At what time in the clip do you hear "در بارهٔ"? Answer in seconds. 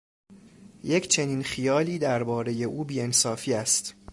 1.99-2.51